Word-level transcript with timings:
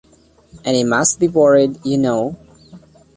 And 0.65 0.75
he 0.75 0.83
must 0.83 1.19
be 1.19 1.27
buried, 1.27 1.85
you 1.85 1.95
know. 1.95 2.35